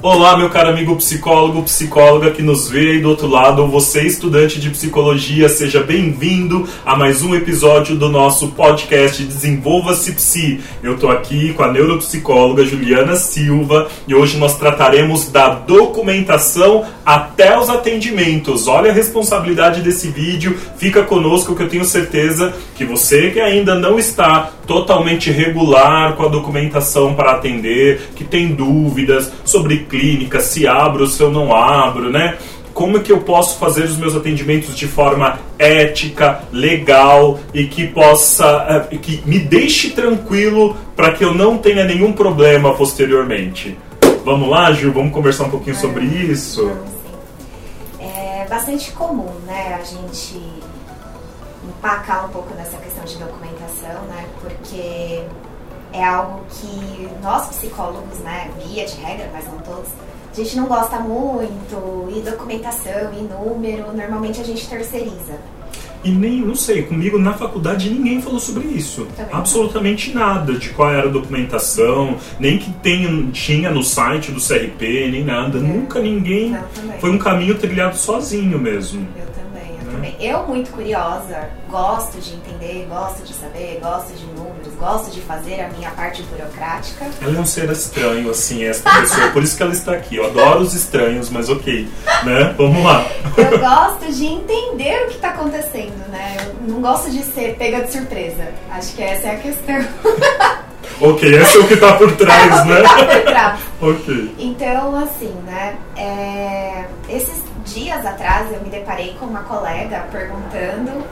[0.00, 4.60] Olá, meu caro amigo psicólogo, psicóloga que nos vê aí do outro lado, você estudante
[4.60, 10.60] de psicologia, seja bem-vindo a mais um episódio do nosso podcast Desenvolva-se Psi.
[10.84, 17.58] Eu tô aqui com a neuropsicóloga Juliana Silva e hoje nós trataremos da documentação até
[17.58, 18.68] os atendimentos.
[18.68, 23.74] Olha a responsabilidade desse vídeo, fica conosco que eu tenho certeza que você que ainda
[23.74, 30.66] não está totalmente regular com a documentação para atender, que tem dúvidas sobre clínica, se
[30.66, 32.36] abro, se eu não abro, né?
[32.74, 37.88] Como é que eu posso fazer os meus atendimentos de forma ética, legal e que
[37.88, 43.76] possa, eh, que me deixe tranquilo para que eu não tenha nenhum problema posteriormente?
[44.24, 46.70] Vamos lá, Gil, vamos conversar um pouquinho sobre isso?
[47.98, 50.40] É bastante comum, né, a gente
[51.66, 54.24] empacar um pouco nessa questão de documentação, né?
[54.40, 55.22] Porque
[55.92, 59.88] é algo que nós psicólogos, né, via de regra, mas não todos,
[60.30, 65.38] a gente não gosta muito, e documentação, e número, normalmente a gente terceiriza.
[66.04, 69.06] E nem, não sei, comigo na faculdade ninguém falou sobre isso.
[69.16, 74.40] Também Absolutamente nada de qual era a documentação, nem que tenha, tinha no site do
[74.40, 75.58] CRP, nem nada.
[75.58, 76.50] Nunca ninguém.
[76.50, 76.62] Não.
[77.00, 79.06] Foi um caminho trilhado sozinho mesmo.
[79.16, 79.47] Eu também?
[79.98, 80.16] Também.
[80.20, 85.60] Eu, muito curiosa, gosto de entender, gosto de saber, gosto de números, gosto de fazer
[85.60, 87.06] a minha parte burocrática.
[87.20, 89.30] Ela é um ser estranho, assim, essa pessoa.
[89.30, 90.16] Por isso que ela está aqui.
[90.16, 91.88] Eu adoro os estranhos, mas ok.
[92.24, 92.54] Né?
[92.56, 93.04] Vamos lá.
[93.36, 96.36] Eu gosto de entender o que está acontecendo, né?
[96.40, 98.52] Eu não gosto de ser pega de surpresa.
[98.70, 99.78] Acho que essa é a questão.
[101.00, 102.82] Ok, esse é o que está por trás, É o que né?
[102.82, 103.60] tá por trás.
[103.80, 104.34] ok.
[104.36, 105.76] Então, assim, né?
[105.96, 111.04] é, esses dias atrás eu me deparei com uma colega perguntando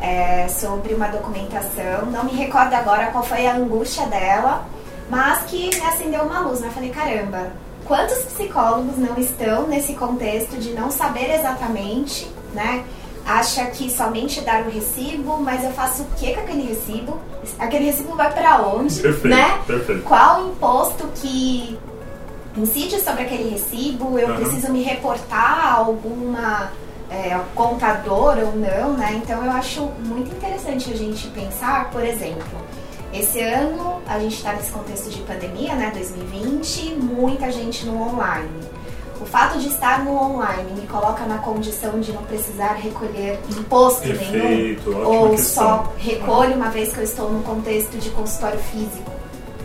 [0.00, 2.06] é, sobre uma documentação.
[2.10, 4.64] Não me recordo agora qual foi a angústia dela,
[5.08, 6.60] mas que me acendeu uma luz.
[6.60, 6.68] Né?
[6.68, 7.52] Eu falei, caramba,
[7.84, 12.84] quantos psicólogos não estão nesse contexto de não saber exatamente, né?
[13.26, 17.18] Acha que somente dar o recibo, mas eu faço o que com aquele recibo?
[17.58, 19.58] Aquele recibo vai para onde, Perfeito, né?
[19.66, 20.02] perfeito.
[20.02, 21.78] Qual o imposto que
[22.56, 24.18] incide sobre aquele recibo?
[24.18, 24.36] Eu Aham.
[24.36, 26.70] preciso me reportar a alguma
[27.10, 29.20] é, contador ou não, né?
[29.22, 32.44] Então eu acho muito interessante a gente pensar, por exemplo,
[33.12, 35.92] esse ano a gente está nesse contexto de pandemia, né?
[35.94, 38.50] 2020, muita gente no online.
[39.20, 44.06] O fato de estar no online me coloca na condição de não precisar recolher imposto
[44.06, 45.64] nenhum Perfeito, ótima ou questão.
[45.64, 49.12] só recolho uma vez que eu estou no contexto de consultório físico,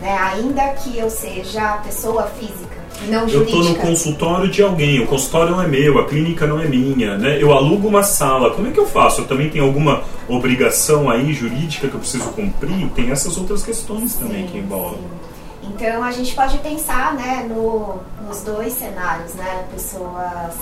[0.00, 0.16] né?
[0.16, 2.69] Ainda que eu seja pessoa física
[3.08, 6.60] não Eu estou no consultório de alguém, o consultório não é meu, a clínica não
[6.60, 7.42] é minha, né?
[7.42, 9.22] Eu alugo uma sala, como é que eu faço?
[9.22, 12.88] Eu também tenho alguma obrigação aí jurídica que eu preciso cumprir?
[12.90, 14.98] Tem essas outras questões também que envolvem.
[14.98, 15.30] sim.
[15.62, 20.54] Então a gente pode pensar, né, no, nos dois cenários, né, pessoas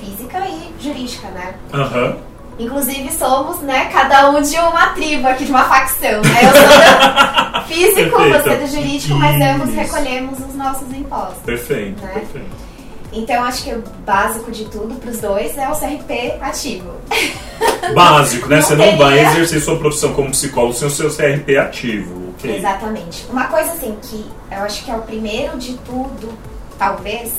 [0.00, 1.54] física e jurídica, né?
[1.72, 2.16] Aham.
[2.58, 6.40] Inclusive somos, né, cada um de uma tribo aqui, de uma facção, né?
[6.42, 8.42] Eu sou do físico, Perfeito.
[8.44, 9.78] você do jurídico, mas ambos Isso.
[9.78, 11.38] recolhemos os nossos impostos.
[11.44, 12.10] Perfeito, Né?
[12.14, 12.72] perfeito.
[13.14, 16.92] Então acho que o básico de tudo para os dois é o CRP ativo.
[17.94, 18.56] Básico, né?
[18.56, 19.30] Não Você não vai teria.
[19.32, 22.56] exercer sua profissão como psicólogo sem o seu CRP ativo, ok?
[22.56, 23.26] Exatamente.
[23.30, 26.32] Uma coisa assim que eu acho que é o primeiro de tudo,
[26.78, 27.32] talvez,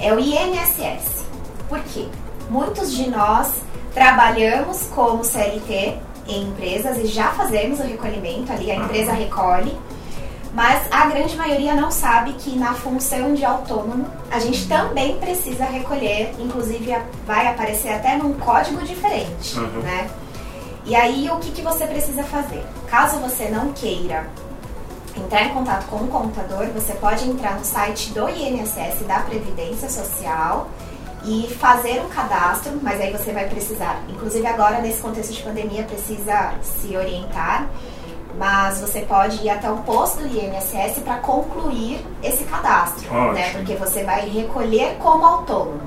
[0.00, 1.24] é o INSS.
[1.68, 2.06] Por quê?
[2.50, 3.48] Muitos de nós
[3.96, 5.96] trabalhamos como CLT
[6.28, 9.74] em empresas e já fazemos o recolhimento ali, a empresa recolhe.
[10.52, 15.64] Mas a grande maioria não sabe que na função de autônomo a gente também precisa
[15.64, 16.94] recolher, inclusive
[17.26, 19.80] vai aparecer até num código diferente, Uhum.
[19.80, 20.10] né?
[20.84, 22.64] E aí o que, que você precisa fazer?
[22.88, 24.26] Caso você não queira
[25.16, 29.88] entrar em contato com o contador, você pode entrar no site do INSS da Previdência
[29.88, 30.68] Social
[31.26, 35.82] e fazer um cadastro, mas aí você vai precisar, inclusive agora nesse contexto de pandemia
[35.82, 37.66] precisa se orientar,
[38.38, 43.50] mas você pode ir até o posto do INSS para concluir esse cadastro, né?
[43.52, 45.80] Porque você vai recolher como autônomo,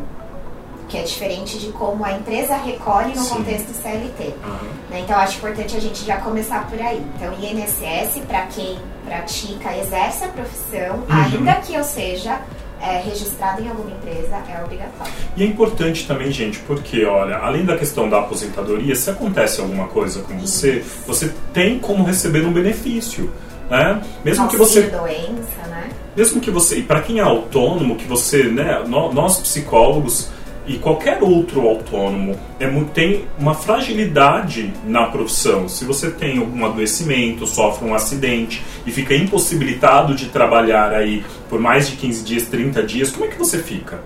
[0.89, 3.35] que é diferente de como a empresa recolhe no Sim.
[3.35, 4.33] contexto CLT.
[4.43, 4.59] Aham.
[4.89, 4.99] Né?
[5.01, 7.05] Então acho importante a gente já começar por aí.
[7.15, 11.05] Então INSS para quem pratica, exerce a profissão, Uhum.
[11.09, 12.39] ainda que eu seja
[12.81, 15.11] é, registrado em alguma empresa, é obrigatório.
[15.35, 19.87] E é importante também, gente, porque, olha, além da questão da aposentadoria, se acontece alguma
[19.87, 23.31] coisa com você, você tem como receber um benefício.
[23.69, 24.01] Né?
[24.25, 25.89] Mesmo que você doença, né?
[26.17, 30.29] mesmo que você, e para quem é autônomo, que você, né, nó- nós psicólogos,
[30.69, 35.67] e qualquer outro autônomo é, tem uma fragilidade na profissão.
[35.67, 41.59] Se você tem algum adoecimento, sofre um acidente e fica impossibilitado de trabalhar aí por
[41.59, 43.99] mais de 15 dias, 30 dias, como é que você fica?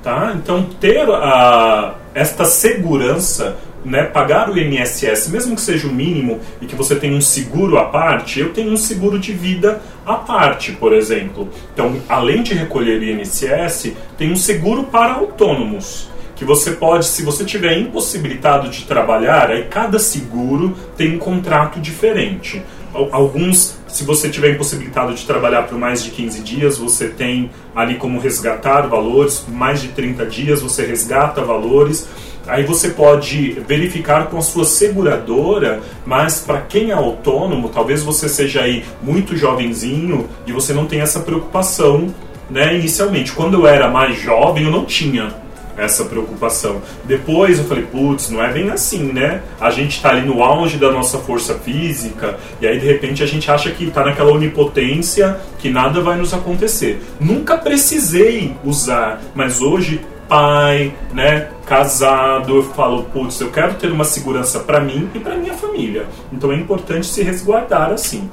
[0.00, 0.32] Tá?
[0.36, 6.66] Então, ter a, esta segurança né, pagar o INSS, mesmo que seja o mínimo e
[6.66, 10.72] que você tenha um seguro à parte, eu tenho um seguro de vida à parte,
[10.72, 11.48] por exemplo.
[11.72, 16.08] Então, além de recolher o INSS, tem um seguro para autônomos.
[16.34, 21.80] Que você pode, se você tiver impossibilitado de trabalhar, aí cada seguro tem um contrato
[21.80, 22.62] diferente.
[23.10, 27.94] Alguns, se você tiver impossibilitado de trabalhar por mais de 15 dias, você tem ali
[27.96, 32.06] como resgatar valores, mais de 30 dias você resgata valores.
[32.46, 38.28] Aí você pode verificar com a sua seguradora, mas para quem é autônomo, talvez você
[38.28, 42.14] seja aí muito jovenzinho e você não tenha essa preocupação,
[42.48, 43.32] né, inicialmente.
[43.32, 45.34] Quando eu era mais jovem, eu não tinha
[45.76, 46.80] essa preocupação.
[47.04, 49.42] Depois eu falei, putz, não é bem assim, né?
[49.60, 53.26] A gente está ali no auge da nossa força física e aí de repente a
[53.26, 57.02] gente acha que está naquela onipotência que nada vai nos acontecer.
[57.20, 64.04] Nunca precisei usar, mas hoje pai, né, casado, eu falo, putz, eu quero ter uma
[64.04, 66.06] segurança para mim e para minha família.
[66.32, 68.30] Então é importante se resguardar assim.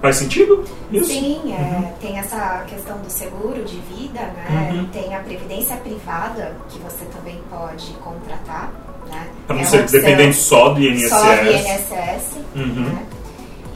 [0.00, 0.64] Faz sentido?
[0.90, 1.06] Isso?
[1.06, 1.92] Sim, é, uhum.
[2.00, 4.72] tem essa questão do seguro de vida, né?
[4.72, 4.86] Uhum.
[4.86, 8.72] Tem a previdência privada que você também pode contratar,
[9.10, 9.28] né?
[9.46, 11.10] Para não é ser dependente só do INSS.
[11.10, 12.84] Só do INSS, uhum.
[12.84, 13.06] né?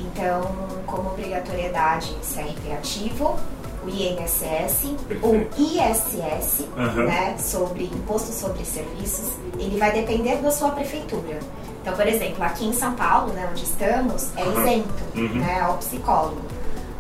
[0.00, 0.50] Então,
[0.86, 3.36] como obrigatoriedade, CRP ativo,
[3.84, 5.26] o INSS, Perfeito.
[5.26, 7.04] o ISS, uhum.
[7.04, 11.38] né, sobre imposto sobre serviços, ele vai depender da sua prefeitura.
[11.82, 15.34] Então, por exemplo, aqui em São Paulo, né, onde estamos, é isento uhum.
[15.34, 16.40] né, ao psicólogo.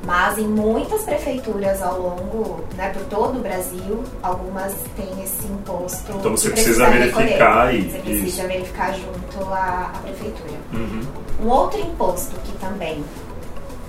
[0.06, 6.12] Mas em muitas prefeituras ao longo, né, por todo o Brasil, algumas têm esse imposto.
[6.12, 7.90] Então você precisa verificar e.
[7.90, 8.46] Você precisa isso.
[8.46, 10.58] verificar junto à, à prefeitura.
[10.74, 11.02] Uhum.
[11.42, 13.02] Um outro imposto que também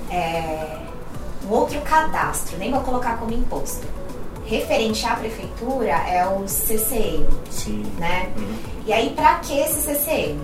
[0.10, 0.78] é
[1.46, 3.88] um outro cadastro, nem vou colocar como imposto,
[4.46, 7.26] referente à prefeitura é o CCM.
[7.50, 7.84] Sim.
[7.98, 8.32] Né?
[8.38, 8.56] Uhum.
[8.86, 10.40] E aí, para que esse CCM?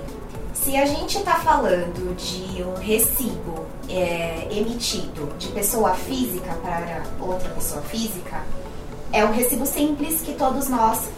[0.53, 7.49] Se a gente está falando de um recibo é, emitido de pessoa física para outra
[7.49, 8.43] pessoa física,
[9.11, 11.09] é um recibo simples que todos nós,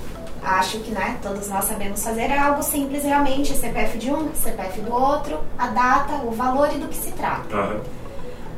[0.42, 4.82] acho que né, todos nós sabemos fazer, é algo simples realmente, CPF de um, CPF
[4.82, 7.56] do outro, a data, o valor e do que se trata.
[7.56, 7.82] Uhum.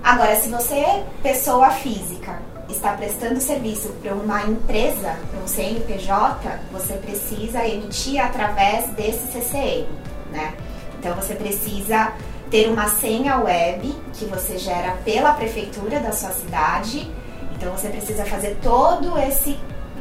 [0.06, 6.94] Agora, se você, pessoa física, está prestando serviço para uma empresa, para um CNPJ, você
[6.94, 9.88] precisa emitir através desse CCM,
[10.32, 10.54] né?
[11.00, 12.14] Então você precisa
[12.52, 17.12] ter uma senha web que você gera pela prefeitura da sua cidade.
[17.56, 19.58] Então você precisa fazer todo esse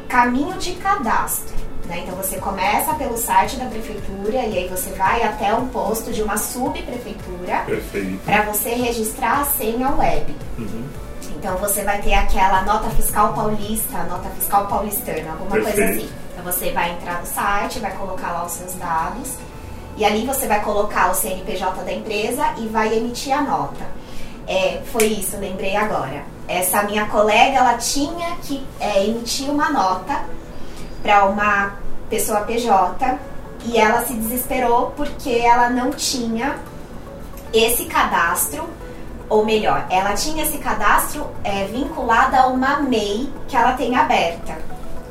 [0.07, 1.64] caminho de cadastro.
[1.87, 1.99] Né?
[2.03, 6.23] Então você começa pelo site da prefeitura e aí você vai até um posto de
[6.23, 7.65] uma subprefeitura
[8.25, 10.35] para você registrar a senha web.
[10.57, 10.83] Uhum.
[11.37, 15.75] Então você vai ter aquela nota fiscal paulista, nota fiscal paulistana, alguma Perfeito.
[15.75, 16.09] coisa assim.
[16.33, 19.35] Então você vai entrar no site, vai colocar lá os seus dados
[19.97, 23.85] e ali você vai colocar o CNPJ da empresa e vai emitir a nota.
[24.47, 26.23] É, foi isso, lembrei agora.
[26.47, 30.23] Essa minha colega, ela tinha que é, emitir uma nota
[31.05, 31.73] para uma
[32.09, 33.19] pessoa PJ
[33.63, 36.55] e ela se desesperou porque ela não tinha
[37.53, 38.67] esse cadastro,
[39.29, 44.57] ou melhor, ela tinha esse cadastro é, vinculado a uma MEI que ela tem aberta.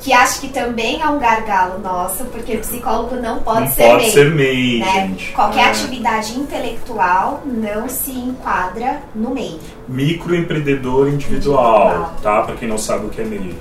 [0.01, 3.85] Que acho que também é um gargalo nosso, porque o psicólogo não pode não ser
[3.85, 4.11] pode MEI.
[4.11, 4.93] Ser MEI né?
[5.07, 5.33] gente.
[5.33, 5.71] Qualquer é.
[5.71, 9.59] atividade intelectual não se enquadra no MEI.
[9.89, 12.15] Microempreendedor individual, individual.
[12.21, 12.43] tá?
[12.43, 13.57] Para quem não sabe o que é MEI.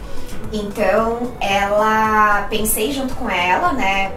[0.53, 4.13] Então, ela pensei junto com ela, né?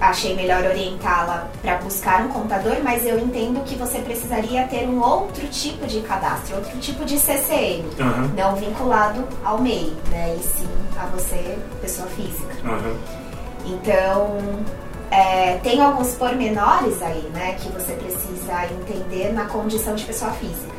[0.00, 5.00] Achei melhor orientá-la para buscar um contador, mas eu entendo que você precisaria ter um
[5.02, 8.30] outro tipo de cadastro, outro tipo de CCM, uhum.
[8.36, 10.36] não vinculado ao MEI, né?
[10.38, 12.54] E sim a você, pessoa física.
[12.64, 12.96] Uhum.
[13.66, 14.38] Então,
[15.10, 20.73] é, tem alguns pormenores aí, né, que você precisa entender na condição de pessoa física.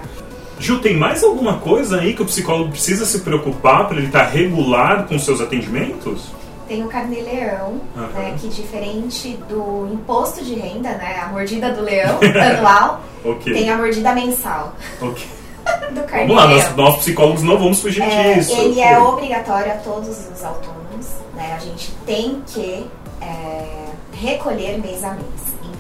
[0.60, 4.26] Ju, tem mais alguma coisa aí que o psicólogo precisa se preocupar para ele estar
[4.26, 6.32] tá regular com seus atendimentos?
[6.68, 8.08] Tem o carnê-leão, uhum.
[8.16, 12.18] né, que diferente do imposto de renda, né, a mordida do leão
[12.58, 13.54] anual, okay.
[13.54, 14.74] tem a mordida mensal.
[15.02, 15.26] Ok.
[15.92, 18.54] do Vamos lá, nós, nós, psicólogos não vamos fugir é, disso.
[18.54, 18.84] Ele okay.
[18.84, 22.86] é obrigatório a todos os autônomos, né, a gente tem que
[23.22, 23.66] é,
[24.14, 25.26] recolher mês a mês.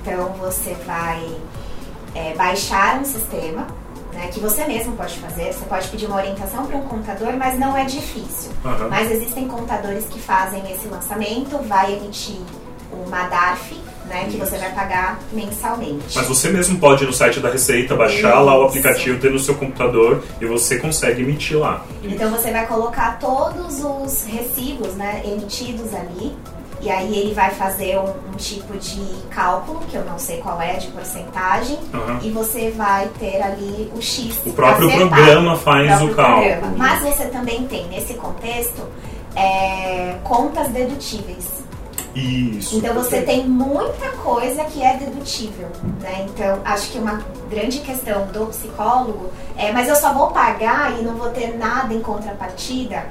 [0.01, 1.25] Então você vai
[2.13, 3.67] é, baixar um sistema
[4.15, 5.53] né, que você mesmo pode fazer.
[5.53, 8.51] Você pode pedir uma orientação para um contador, mas não é difícil.
[8.63, 8.87] Aham.
[8.89, 12.37] Mas existem contadores que fazem esse lançamento, vai emitir
[12.91, 16.15] uma DARF, né, que você vai pagar mensalmente.
[16.15, 18.69] Mas você mesmo pode ir no site da Receita, baixar lá o Isso.
[18.69, 21.83] aplicativo, ter no seu computador e você consegue emitir lá.
[22.03, 26.35] Então você vai colocar todos os recibos né, emitidos ali.
[26.85, 30.61] E aí ele vai fazer um, um tipo de cálculo, que eu não sei qual
[30.61, 31.79] é, de porcentagem.
[31.91, 32.19] Aham.
[32.21, 34.39] E você vai ter ali o X.
[34.45, 35.09] O próprio acertado.
[35.09, 36.41] programa faz próprio o cálculo.
[36.51, 36.77] programa.
[36.77, 38.83] Mas você também tem, nesse contexto,
[39.35, 41.65] é, contas dedutíveis.
[42.13, 42.77] Isso.
[42.77, 45.67] Então você tem muita coisa que é dedutível,
[45.99, 46.27] né?
[46.29, 51.03] Então acho que uma grande questão do psicólogo é, mas eu só vou pagar e
[51.03, 53.07] não vou ter nada em contrapartida.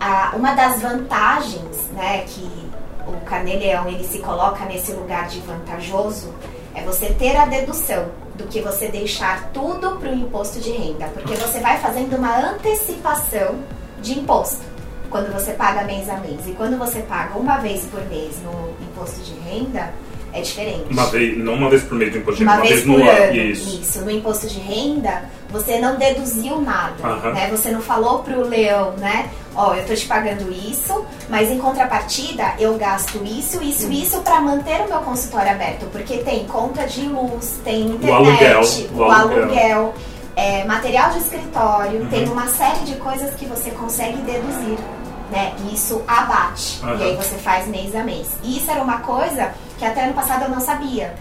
[0.00, 2.61] Ah, uma das vantagens, né, que
[3.06, 6.32] o Carneleão ele se coloca nesse lugar de vantajoso
[6.74, 11.06] é você ter a dedução do que você deixar tudo para o imposto de renda,
[11.08, 13.56] porque você vai fazendo uma antecipação
[14.00, 14.62] de imposto
[15.10, 16.40] quando você paga mês a mês.
[16.46, 19.92] E quando você paga uma vez por mês no imposto de renda,
[20.32, 20.86] é diferente.
[20.90, 23.10] Uma vez, não uma vez por mês do imposto, Uma uma vez vez no ano.
[23.10, 23.34] ano.
[23.34, 24.00] Isso.
[24.00, 26.94] No imposto de renda, você não deduziu nada.
[27.04, 27.32] Aham.
[27.32, 27.48] Né?
[27.50, 29.30] Você não falou pro leão, né?
[29.54, 33.92] Ó, eu tô te pagando isso, mas em contrapartida eu gasto isso, isso, Hum.
[33.92, 35.84] isso para manter o meu consultório aberto.
[35.92, 38.60] Porque tem conta de luz, tem internet, aluguel,
[38.94, 39.42] o o aluguel.
[39.44, 39.94] aluguel,
[40.34, 42.08] é, material de escritório, Uhum.
[42.08, 44.78] tem uma série de coisas que você consegue deduzir.
[45.30, 45.52] Né?
[45.66, 46.80] E isso abate.
[46.98, 48.28] E aí você faz mês a mês.
[48.42, 51.14] E isso era uma coisa que até ano passado eu não sabia.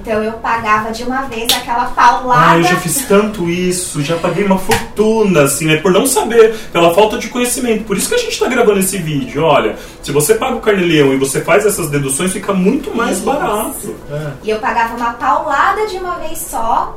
[0.00, 2.52] Então eu pagava de uma vez aquela paulada.
[2.52, 5.76] Ah, eu já fiz tanto isso, já paguei uma fortuna, assim, né?
[5.76, 7.84] Por não saber, pela falta de conhecimento.
[7.84, 9.42] Por isso que a gente tá gravando esse vídeo.
[9.42, 13.26] Olha, se você paga o carneleão e você faz essas deduções, fica muito mais Isso.
[13.26, 13.94] barato.
[14.10, 14.30] É.
[14.42, 16.96] E eu pagava uma paulada de uma vez só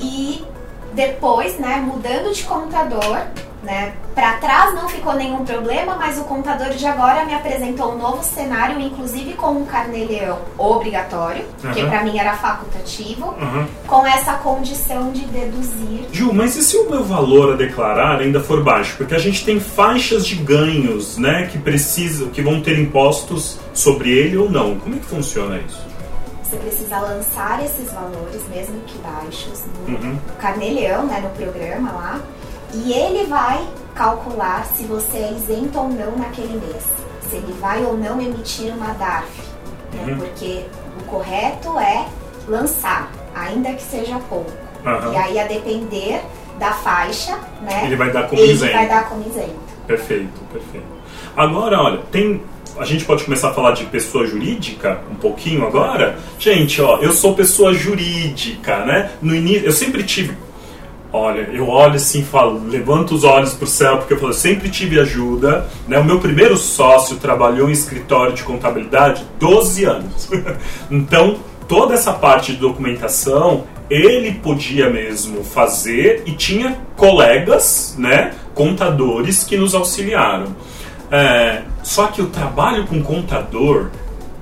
[0.00, 0.42] e
[0.94, 3.20] depois, né, mudando de contador,
[3.62, 7.98] né, para trás não ficou nenhum problema, mas o contador de agora me apresentou um
[7.98, 11.88] novo cenário, inclusive com um carnê-leão obrigatório, que Aham.
[11.90, 13.66] para mim era facultativo, Aham.
[13.86, 16.06] com essa condição de deduzir.
[16.12, 18.96] Ju, mas e se o meu valor a declarar ainda for baixo?
[18.96, 24.10] Porque a gente tem faixas de ganhos, né, que precisam, que vão ter impostos sobre
[24.10, 24.78] ele ou não.
[24.78, 25.88] Como é que funciona isso?
[26.44, 30.18] Você precisa lançar esses valores, mesmo que baixos, no Uhum.
[30.40, 32.20] Carneleão, né, no programa lá,
[32.74, 36.84] e ele vai calcular se você é isento ou não naquele mês,
[37.28, 39.28] se ele vai ou não emitir uma DARF,
[39.92, 40.18] né, Uhum.
[40.18, 40.64] porque
[41.00, 42.06] o correto é
[42.46, 44.50] lançar, ainda que seja pouco.
[44.86, 45.12] Aham.
[45.12, 46.22] E aí, a depender
[46.58, 48.72] da faixa, né, Ele vai dar como ele isento.
[48.72, 49.56] vai dar como isento.
[49.86, 50.86] Perfeito, perfeito.
[51.36, 52.42] Agora, olha, tem.
[52.78, 56.16] A gente pode começar a falar de pessoa jurídica um pouquinho agora?
[56.38, 59.10] Gente, ó, eu sou pessoa jurídica, né?
[59.20, 60.36] No início, eu sempre tive.
[61.10, 64.68] Olha, eu olho assim, falo, levanto os olhos pro céu, porque eu falo, eu sempre
[64.68, 65.98] tive ajuda, né?
[65.98, 70.28] O meu primeiro sócio trabalhou em escritório de contabilidade 12 anos.
[70.90, 79.44] então, toda essa parte de documentação, ele podia mesmo fazer e tinha colegas, né, contadores
[79.44, 80.54] que nos auxiliaram.
[81.10, 83.90] É, só que o trabalho com contador,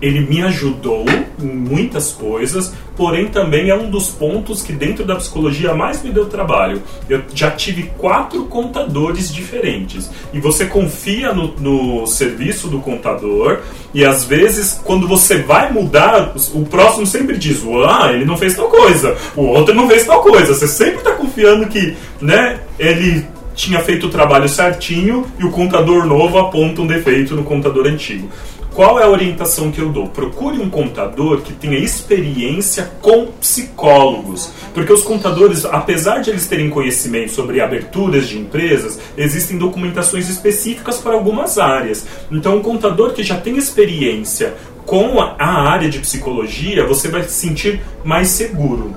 [0.01, 1.05] ele me ajudou
[1.43, 6.11] em muitas coisas, porém também é um dos pontos que dentro da psicologia mais me
[6.11, 6.83] deu trabalho.
[7.09, 10.11] Eu já tive quatro contadores diferentes.
[10.33, 13.61] E você confia no, no serviço do contador,
[13.95, 18.55] e às vezes, quando você vai mudar, o próximo sempre diz: Ah, ele não fez
[18.55, 20.55] tal coisa, o outro não fez tal coisa.
[20.55, 23.27] Você sempre está confiando que né, ele
[23.57, 28.29] tinha feito o trabalho certinho e o contador novo aponta um defeito no contador antigo.
[28.77, 30.07] Qual é a orientação que eu dou?
[30.09, 34.51] Procure um contador que tenha experiência com psicólogos.
[34.75, 40.99] Porque os contadores, apesar de eles terem conhecimento sobre aberturas de empresas, existem documentações específicas
[40.99, 42.07] para algumas áreas.
[42.31, 44.53] Então, um contador que já tem experiência
[44.85, 48.95] com a área de psicologia, você vai se sentir mais seguro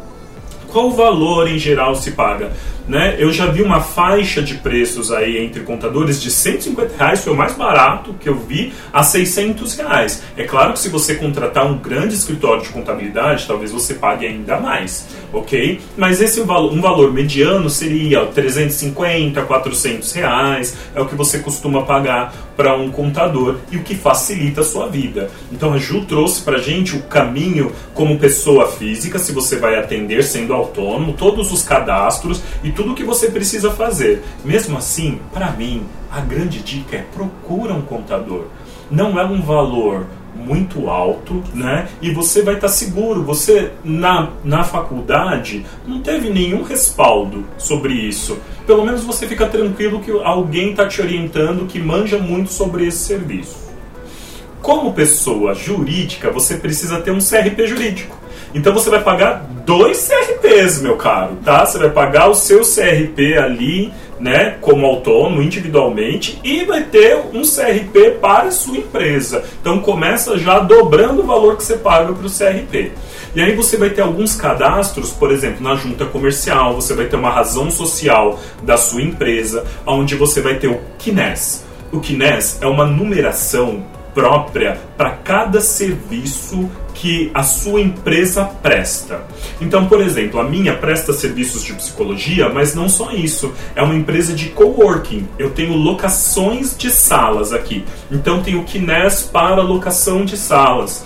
[0.72, 2.52] qual valor em geral se paga?
[2.90, 3.18] Né?
[3.20, 7.36] Eu já vi uma faixa de preços aí entre contadores de 150 reais, foi o
[7.36, 10.24] mais barato que eu vi, a 600 reais.
[10.36, 14.60] É claro que se você contratar um grande escritório de contabilidade, talvez você pague ainda
[14.60, 15.80] mais, ok?
[15.96, 21.38] Mas esse valor, um valor mediano seria ó, 350, 400 reais, é o que você
[21.38, 25.30] costuma pagar para um contador e o que facilita a sua vida.
[25.52, 30.24] Então a Ju trouxe para gente o caminho como pessoa física, se você vai atender
[30.24, 34.24] sendo autônomo, todos os cadastros e tudo o que você precisa fazer.
[34.46, 38.46] Mesmo assim, para mim, a grande dica é procura um contador.
[38.90, 41.90] Não é um valor muito alto, né?
[42.02, 43.22] E você vai estar tá seguro.
[43.24, 48.38] Você na, na faculdade não teve nenhum respaldo sobre isso.
[48.66, 53.00] Pelo menos você fica tranquilo que alguém está te orientando que manja muito sobre esse
[53.00, 53.58] serviço.
[54.62, 58.18] Como pessoa jurídica, você precisa ter um CRP jurídico.
[58.54, 61.66] Então você vai pagar dois CRPs, meu caro, tá?
[61.66, 67.44] Você vai pagar o seu CRP ali, né, como autônomo, individualmente, e vai ter um
[67.44, 69.44] CRP para a sua empresa.
[69.62, 72.92] Então começa já dobrando o valor que você paga para o CRP.
[73.36, 77.16] E aí você vai ter alguns cadastros, por exemplo, na junta comercial, você vai ter
[77.16, 81.64] uma razão social da sua empresa, onde você vai ter o KINES.
[81.92, 89.26] O KINES é uma numeração própria para cada serviço que a sua empresa presta.
[89.62, 93.54] Então, por exemplo, a minha presta serviços de psicologia, mas não só isso.
[93.74, 95.28] É uma empresa de coworking.
[95.38, 97.86] Eu tenho locações de salas aqui.
[98.12, 101.06] Então, tenho Kines para locação de salas.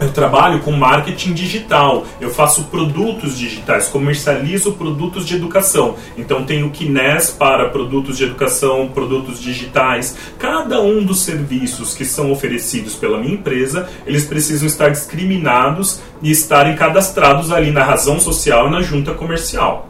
[0.00, 5.96] Eu trabalho com marketing digital, eu faço produtos digitais, comercializo produtos de educação.
[6.16, 10.16] Então tenho Kines para produtos de educação, produtos digitais.
[10.38, 16.30] Cada um dos serviços que são oferecidos pela minha empresa, eles precisam estar discriminados e
[16.30, 19.88] estarem cadastrados ali na razão social e na junta comercial.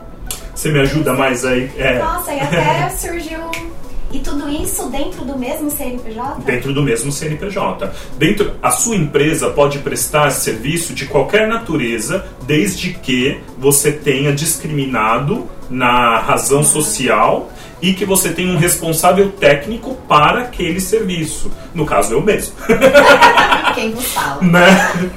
[0.55, 1.71] Você me ajuda mais aí?
[1.77, 1.99] É.
[1.99, 3.68] Nossa, e até surgiu
[4.13, 6.43] e tudo isso dentro do mesmo CNPJ?
[6.45, 7.93] Dentro do mesmo CNPJ.
[8.17, 15.47] Dentro, a sua empresa pode prestar serviço de qualquer natureza, desde que você tenha discriminado
[15.69, 17.51] na razão social
[17.83, 21.51] e que você tenha um responsável técnico para aquele serviço.
[21.75, 22.55] No caso, eu mesmo.
[23.75, 24.43] Quem vos fala.
[24.43, 25.11] Né?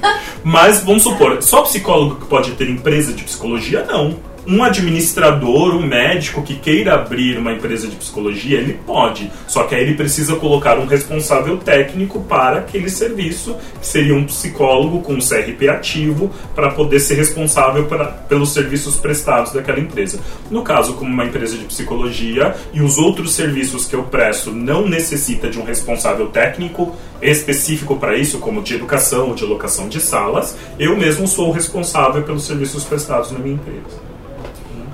[0.44, 3.86] Mas vamos supor, só psicólogo que pode ter empresa de psicologia?
[3.86, 9.32] Não um administrador, um médico que queira abrir uma empresa de psicologia, ele pode.
[9.48, 14.26] Só que aí ele precisa colocar um responsável técnico para aquele serviço, que seria um
[14.26, 20.20] psicólogo com um CRP ativo, para poder ser responsável pra, pelos serviços prestados daquela empresa.
[20.50, 24.88] No caso, como uma empresa de psicologia e os outros serviços que eu presto não
[24.88, 30.02] necessita de um responsável técnico específico para isso, como de educação ou de locação de
[30.02, 34.11] salas, eu mesmo sou o responsável pelos serviços prestados na minha empresa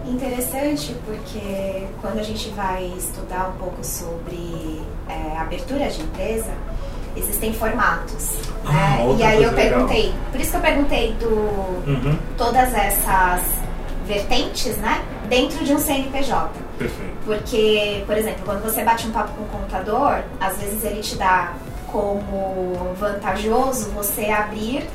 [0.10, 6.52] interessante porque quando a gente vai estudar um pouco sobre é, abertura de empresa,
[7.16, 8.38] existem formatos.
[8.66, 9.16] Ah, né?
[9.18, 10.20] E aí eu perguntei, legal.
[10.32, 12.18] por isso que eu perguntei do uhum.
[12.38, 13.42] todas essas
[14.06, 15.04] vertentes, né?
[15.28, 16.52] Dentro de um CNPJ.
[16.78, 17.18] Perfeito.
[17.26, 21.16] Porque, por exemplo, quando você bate um papo com o contador, às vezes ele te
[21.16, 21.54] dá
[21.92, 24.88] como vantajoso você abrir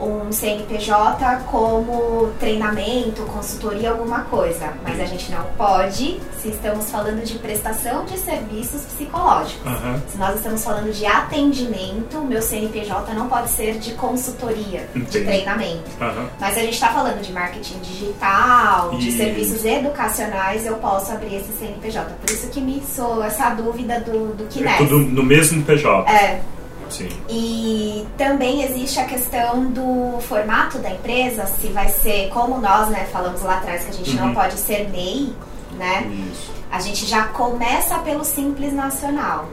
[0.00, 4.72] um CNPJ como treinamento, consultoria, alguma coisa.
[4.82, 9.66] Mas a gente não pode se estamos falando de prestação de serviços psicológicos.
[9.66, 10.00] Uhum.
[10.08, 15.18] Se nós estamos falando de atendimento, meu CNPJ não pode ser de consultoria, Entendi.
[15.18, 15.90] de treinamento.
[16.00, 16.28] Uhum.
[16.40, 21.52] Mas a gente está falando de marketing digital, de serviços educacionais, eu posso abrir esse
[21.58, 22.14] CNPJ.
[22.20, 24.72] Por isso que me soa essa dúvida do, do Kines.
[24.72, 26.10] É tudo no mesmo PJ.
[26.10, 26.40] É.
[26.90, 27.08] Sim.
[27.28, 33.06] E também existe a questão do formato da empresa, se vai ser, como nós né,
[33.12, 34.26] falamos lá atrás, que a gente uhum.
[34.26, 35.32] não pode ser MEI,
[35.78, 36.10] né?
[36.30, 36.50] Isso.
[36.70, 39.48] A gente já começa pelo Simples Nacional.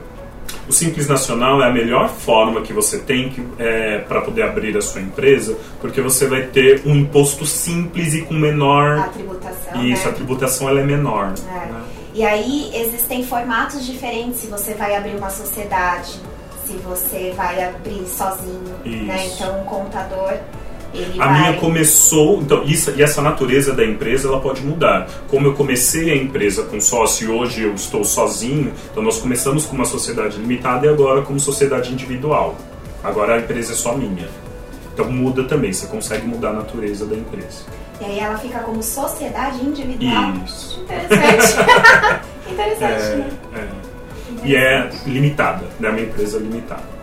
[0.68, 4.82] O Simples Nacional é a melhor forma que você tem é, para poder abrir a
[4.82, 8.98] sua empresa, porque você vai ter um imposto simples e com menor.
[8.98, 9.84] A tributação.
[9.84, 10.10] Isso, né?
[10.10, 11.32] a tributação ela é menor.
[11.48, 11.52] É.
[11.52, 11.82] Né?
[12.14, 16.20] E aí existem formatos diferentes se você vai abrir uma sociedade
[16.68, 18.90] se você vai abrir sozinho, né?
[18.90, 19.04] Isso.
[19.04, 19.26] né?
[19.26, 20.34] Então, um contador
[20.92, 21.40] ele a vai...
[21.40, 25.06] minha começou, então, isso, e essa natureza da empresa ela pode mudar.
[25.28, 29.66] Como eu comecei a empresa com sócio e hoje eu estou sozinho, então nós começamos
[29.66, 32.56] com uma sociedade limitada e agora como sociedade individual.
[33.02, 34.28] Agora a empresa é só minha.
[34.94, 37.64] Então muda também, você consegue mudar a natureza da empresa.
[38.00, 40.32] E aí ela fica como sociedade individual.
[40.44, 40.80] Isso.
[40.80, 42.22] Interessante.
[42.50, 43.30] Interessante, é, né?
[43.84, 43.87] É
[44.44, 45.88] e é limitada, né?
[45.90, 46.97] uma empresa limitada.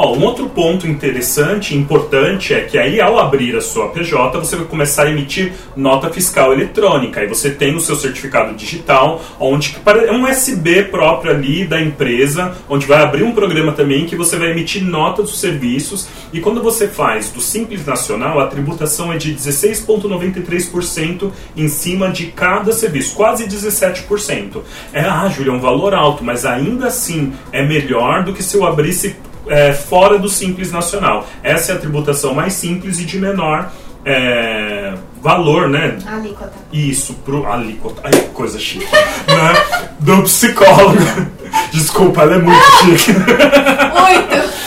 [0.00, 4.38] Ó, um outro ponto interessante e importante é que aí ao abrir a sua PJ
[4.38, 7.20] você vai começar a emitir nota fiscal eletrônica.
[7.20, 12.56] Aí você tem o seu certificado digital, onde é um SB próprio ali da empresa,
[12.68, 16.08] onde vai abrir um programa também que você vai emitir nota dos serviços.
[16.32, 22.26] E quando você faz do Simples Nacional, a tributação é de 16,93% em cima de
[22.26, 24.62] cada serviço, quase 17%.
[24.92, 28.56] É, ah, Júlia, é um valor alto, mas ainda assim é melhor do que se
[28.56, 29.16] eu abrisse
[29.48, 31.26] é, fora do Simples Nacional.
[31.42, 33.70] Essa é a tributação mais simples e de menor
[34.04, 35.98] é, valor, né?
[36.06, 36.52] Alíquota.
[36.72, 38.00] Isso, pro alíquota.
[38.04, 38.86] Ai, coisa chique.
[39.26, 39.88] né?
[40.00, 40.98] Do psicólogo.
[41.72, 43.12] Desculpa, ela é muito chique.
[43.12, 44.58] muito!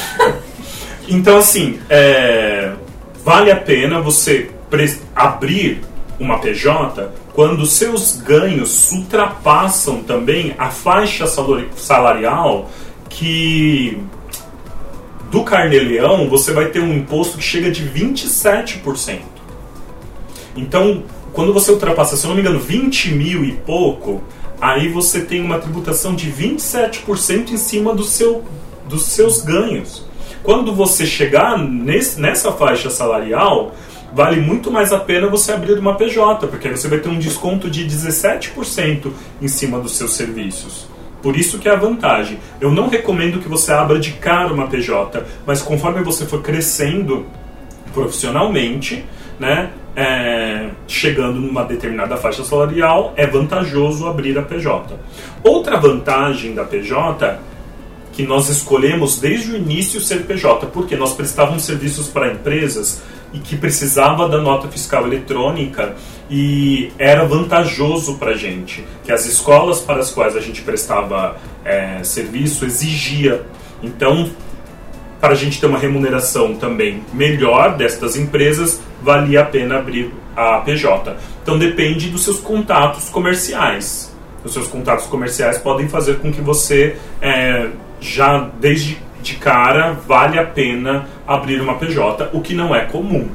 [1.07, 2.71] Então, assim, é,
[3.23, 4.49] vale a pena você
[5.15, 5.81] abrir
[6.19, 11.25] uma PJ quando seus ganhos ultrapassam também a faixa
[11.75, 12.69] salarial
[13.09, 14.01] que
[15.31, 19.19] do carnê-leão você vai ter um imposto que chega de 27%.
[20.57, 24.21] Então, quando você ultrapassa, se eu não me engano, 20 mil e pouco,
[24.59, 28.43] aí você tem uma tributação de 27% em cima do seu,
[28.89, 30.05] dos seus ganhos.
[30.43, 33.73] Quando você chegar nesse, nessa faixa salarial,
[34.13, 37.17] vale muito mais a pena você abrir uma PJ, porque aí você vai ter um
[37.17, 39.09] desconto de 17%
[39.41, 40.90] em cima dos seus serviços.
[41.21, 42.39] Por isso que é a vantagem.
[42.59, 47.25] Eu não recomendo que você abra de cara uma PJ, mas conforme você for crescendo
[47.93, 49.05] profissionalmente,
[49.39, 54.95] né, é, chegando numa determinada faixa salarial, é vantajoso abrir a PJ.
[55.43, 57.39] Outra vantagem da PJ
[58.11, 63.01] que nós escolhemos desde o início ser PJ, porque nós prestávamos serviços para empresas
[63.33, 65.95] e que precisava da nota fiscal eletrônica
[66.29, 71.37] e era vantajoso para a gente, que as escolas para as quais a gente prestava
[71.63, 73.45] é, serviço exigia.
[73.81, 74.29] Então,
[75.19, 80.57] para a gente ter uma remuneração também melhor destas empresas, valia a pena abrir a
[80.59, 81.15] PJ.
[81.43, 84.11] Então depende dos seus contatos comerciais.
[84.43, 87.69] Os seus contatos comerciais podem fazer com que você é,
[88.01, 93.29] já desde de cara vale a pena abrir uma PJ, o que não é comum.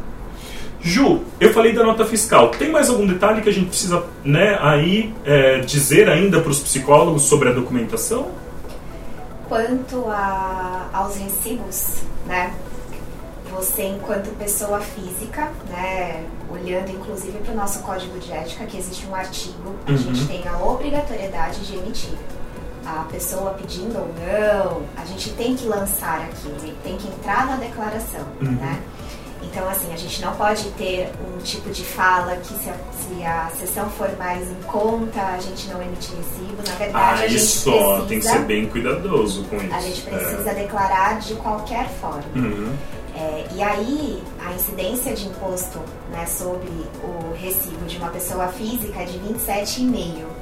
[0.81, 2.51] Ju, eu falei da nota fiscal.
[2.51, 6.61] Tem mais algum detalhe que a gente precisa né, aí é, dizer ainda para os
[6.61, 8.29] psicólogos sobre a documentação?
[9.49, 12.53] Quanto a, aos recibos, né?
[13.53, 19.07] Você, enquanto pessoa física, né, olhando inclusive para o nosso código de ética, que existe
[19.07, 19.97] um artigo, a uhum.
[19.97, 22.13] gente tem a obrigatoriedade de emitir
[22.87, 27.57] a pessoa pedindo ou não, a gente tem que lançar aquilo, tem que entrar na
[27.57, 28.53] declaração, uhum.
[28.53, 28.81] né?
[29.43, 33.25] Então, assim, a gente não pode ter um tipo de fala que se a, se
[33.25, 36.63] a sessão for mais em conta, a gente não emitir recibo.
[36.67, 39.75] Na verdade, ah, a gente isso, precisa, tem que ser bem cuidadoso com isso.
[39.75, 40.55] A gente precisa é.
[40.55, 42.25] declarar de qualquer forma.
[42.35, 42.77] Uhum.
[43.15, 46.69] É, e aí, a incidência de imposto né, sobre
[47.03, 50.36] o recibo de uma pessoa física é de 27,5%.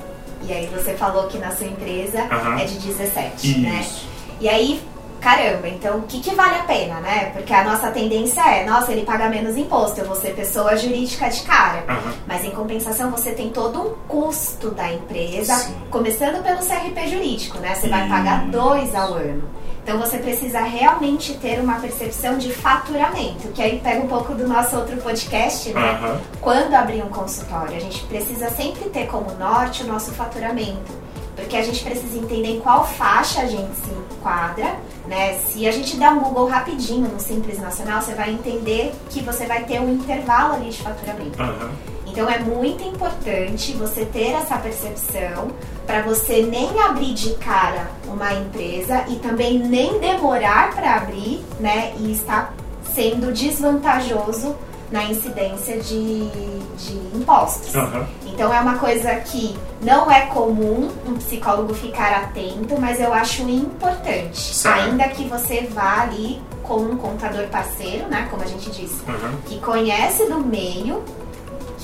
[0.46, 2.58] E aí você falou que na sua empresa uhum.
[2.58, 3.80] é de 17, né?
[3.80, 4.04] Isso.
[4.04, 4.10] né?
[4.40, 4.82] E aí,
[5.20, 7.30] caramba, então o que, que vale a pena, né?
[7.32, 11.28] Porque a nossa tendência é, nossa, ele paga menos imposto, eu vou ser pessoa jurídica
[11.30, 11.84] de cara.
[11.88, 12.12] Uhum.
[12.26, 15.74] Mas em compensação você tem todo um custo da empresa, Sim.
[15.90, 17.74] começando pelo CRP jurídico, né?
[17.74, 19.63] Você vai pagar dois ao ano.
[19.84, 24.48] Então você precisa realmente ter uma percepção de faturamento, que aí pega um pouco do
[24.48, 26.00] nosso outro podcast, né?
[26.02, 26.20] Uhum.
[26.40, 31.04] Quando abrir um consultório, a gente precisa sempre ter como norte o nosso faturamento.
[31.36, 35.34] Porque a gente precisa entender em qual faixa a gente se enquadra, né?
[35.40, 39.44] Se a gente der um Google rapidinho no Simples Nacional, você vai entender que você
[39.44, 41.42] vai ter um intervalo ali de faturamento.
[41.42, 41.93] Uhum.
[42.14, 45.48] Então é muito importante você ter essa percepção
[45.84, 51.92] para você nem abrir de cara uma empresa e também nem demorar para abrir, né?
[51.98, 52.54] E estar
[52.94, 54.54] sendo desvantajoso
[54.92, 56.28] na incidência de,
[56.76, 57.74] de impostos.
[57.74, 58.06] Uhum.
[58.26, 63.42] Então é uma coisa que não é comum um psicólogo ficar atento, mas eu acho
[63.42, 64.54] importante.
[64.54, 64.84] Certo.
[64.84, 68.28] Ainda que você vá ali com um contador parceiro, né?
[68.30, 69.36] Como a gente disse, uhum.
[69.46, 71.02] que conhece do meio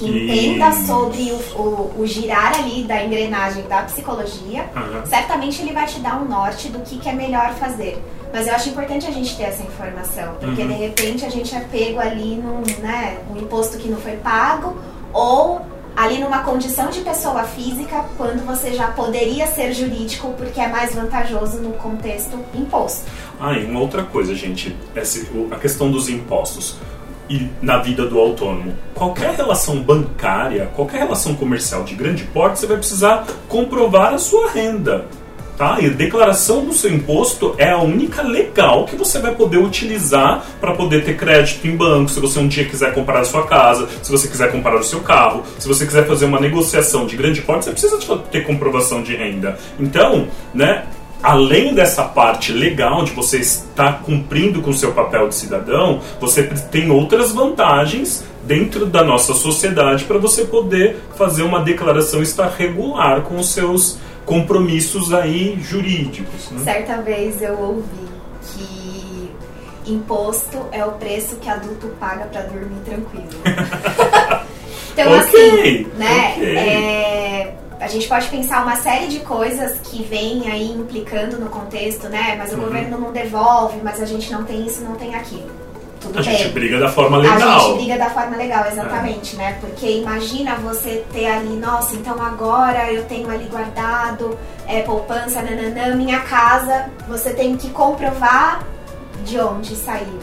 [0.01, 5.05] que entenda sobre o, o, o, girar ali da engrenagem da psicologia, uhum.
[5.05, 8.03] certamente ele vai te dar um norte do que, que é melhor fazer.
[8.33, 10.69] Mas eu acho importante a gente ter essa informação, porque uhum.
[10.69, 14.75] de repente a gente é pego ali num né, um imposto que não foi pago,
[15.13, 15.61] ou
[15.95, 20.95] ali numa condição de pessoa física, quando você já poderia ser jurídico, porque é mais
[20.95, 23.05] vantajoso no contexto imposto.
[23.39, 26.79] Ah, e uma outra coisa, gente, essa, a questão dos impostos
[27.31, 28.75] e na vida do autônomo.
[28.93, 34.51] Qualquer relação bancária, qualquer relação comercial de grande porte, você vai precisar comprovar a sua
[34.51, 35.07] renda.
[35.57, 35.79] Tá?
[35.79, 40.43] E a declaração do seu imposto é a única legal que você vai poder utilizar
[40.59, 43.87] para poder ter crédito em banco, se você um dia quiser comprar a sua casa,
[44.03, 47.43] se você quiser comprar o seu carro, se você quiser fazer uma negociação de grande
[47.43, 47.99] porte, você precisa
[48.33, 49.59] ter comprovação de renda.
[49.79, 50.87] Então, né,
[51.23, 56.45] além dessa parte legal de você estar cumprindo com o seu papel de cidadão, você
[56.45, 63.23] tem outras vantagens dentro da nossa sociedade para você poder fazer uma declaração estar regular
[63.23, 66.51] com os seus compromissos aí jurídicos.
[66.51, 66.65] Né?
[66.65, 68.09] Certa vez eu ouvi
[68.43, 69.31] que
[69.87, 73.29] imposto é o preço que adulto paga para dormir tranquilo.
[74.93, 76.35] então okay, assim, né?
[76.37, 76.57] Okay.
[76.57, 82.09] É a gente pode pensar uma série de coisas que vem aí implicando no contexto,
[82.09, 82.35] né?
[82.39, 82.65] Mas o Uhum.
[82.65, 85.51] governo não devolve, mas a gente não tem isso, não tem aquilo.
[86.01, 86.37] Tudo A bem.
[86.37, 87.61] gente briga da forma A legal.
[87.61, 89.59] gente briga da forma legal, exatamente, né?
[89.61, 95.95] Porque imagina você ter ali, nossa, então agora eu tenho ali guardado é, poupança, nananã,
[95.97, 98.65] minha casa, você tem que comprovar
[99.27, 100.19] de onde saiu.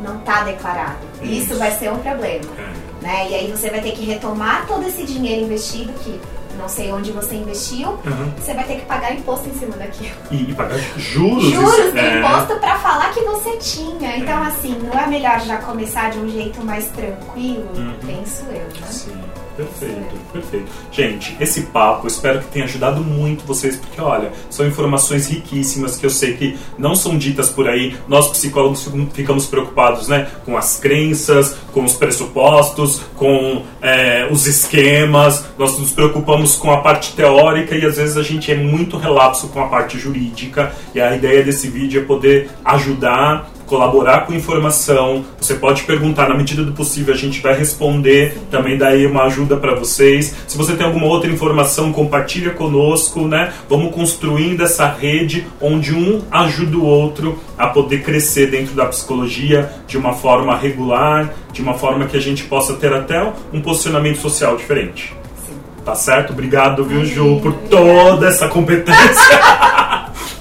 [0.00, 0.98] Não tá declarado.
[1.22, 1.58] Isso, Isso.
[1.58, 2.81] vai ser um problema, É.
[3.02, 3.28] né?
[3.30, 6.18] E aí você vai ter que retomar todo esse dinheiro investido que
[6.58, 8.30] não sei onde você investiu, Uhum.
[8.38, 10.14] você vai ter que pagar imposto em cima daquilo.
[10.30, 11.44] E, e pagar juros.
[11.44, 12.18] Juros isso- do é.
[12.18, 14.16] imposto pra falar que você tinha.
[14.18, 14.48] Então, É.
[14.48, 17.68] assim, não é melhor já começar de um jeito mais tranquilo?
[17.74, 17.94] Uhum.
[18.06, 18.86] Penso eu, né?
[18.90, 19.18] Sim,
[19.56, 20.66] perfeito, perfeito.
[20.90, 26.06] Gente, esse papo espero que tenha ajudado muito vocês, porque olha, são informações riquíssimas que
[26.06, 27.96] eu sei que não são ditas por aí.
[28.08, 35.44] Nós psicólogos ficamos preocupados, né, com as crenças, com os pressupostos, com é, os esquemas.
[35.58, 39.48] Nós nos preocupamos com a parte teórica e às vezes a gente é muito relapso
[39.48, 40.72] com a parte jurídica.
[40.94, 45.24] E a ideia desse vídeo é poder ajudar colaborar com informação.
[45.40, 49.56] Você pode perguntar, na medida do possível a gente vai responder, também daí uma ajuda
[49.56, 50.34] para vocês.
[50.46, 53.50] Se você tem alguma outra informação, compartilha conosco, né?
[53.70, 59.72] Vamos construindo essa rede onde um ajuda o outro a poder crescer dentro da psicologia
[59.86, 64.18] de uma forma regular, de uma forma que a gente possa ter até um posicionamento
[64.18, 65.14] social diferente.
[65.46, 65.54] Sim.
[65.82, 66.34] Tá certo?
[66.34, 69.40] Obrigado, viu, Ju, por toda essa competência.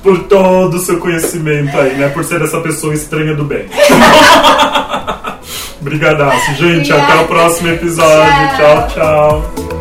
[0.03, 2.09] por todo o seu conhecimento aí, né?
[2.09, 3.65] Por ser essa pessoa estranha do bem.
[5.81, 6.91] Brigadaço, gente.
[6.91, 7.27] Até o Obrigada.
[7.27, 8.57] próximo episódio.
[8.57, 8.87] Tchau.
[8.87, 9.51] tchau.
[9.53, 9.80] tchau.